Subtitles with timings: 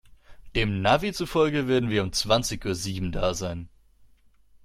[0.55, 3.69] Dem Navi zufolge werden wir um zwanzig Uhr sieben da sein.